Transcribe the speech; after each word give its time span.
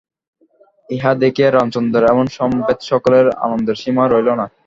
ইহা 0.89 1.11
দেখিয়া 1.23 1.49
রামচন্দ্রের 1.49 2.09
এবং 2.13 2.25
সমবেত 2.37 2.79
সকলের 2.91 3.25
আনন্দের 3.45 3.77
সীমা 3.81 4.03
রইল 4.05 4.29
না। 4.39 4.45